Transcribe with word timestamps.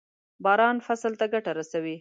باران 0.43 0.77
فصل 0.87 1.13
ته 1.19 1.25
ګټه 1.33 1.51
رسوي. 1.59 1.89